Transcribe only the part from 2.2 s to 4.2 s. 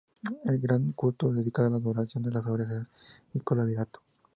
de las orejas y cola de gato.